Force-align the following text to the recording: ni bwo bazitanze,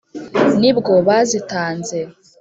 ni 0.61 0.71
bwo 0.77 0.93
bazitanze, 1.07 1.99